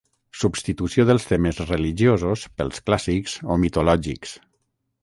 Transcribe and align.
Substitució 0.43 1.05
dels 1.09 1.27
temes 1.33 1.61
religiosos 1.73 2.47
pels 2.63 2.83
clàssics 2.89 3.39
o 3.57 3.61
mitològics. 3.67 4.37